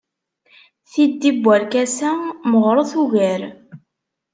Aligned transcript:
Tiddi 0.91 1.31
n 1.35 1.39
werkas-a 1.43 2.11
meɣɣret 2.51 2.91
ugar. 3.01 3.41